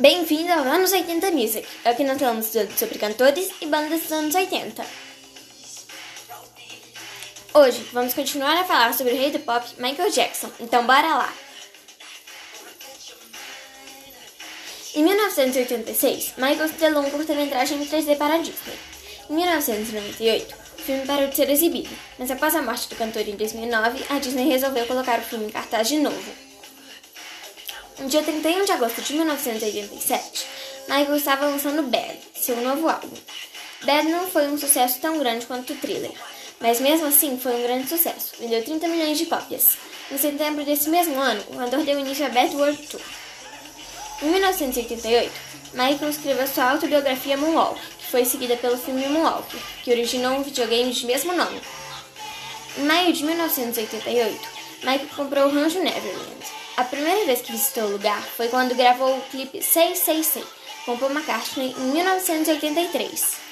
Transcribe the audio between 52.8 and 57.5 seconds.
maio de 1988, Michael comprou o Rancho Neverland, a primeira vez que